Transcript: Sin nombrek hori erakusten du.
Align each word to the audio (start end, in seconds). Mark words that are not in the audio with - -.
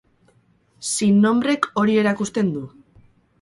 Sin 0.93 1.19
nombrek 1.27 1.67
hori 1.83 1.99
erakusten 2.05 2.51
du. 2.57 2.65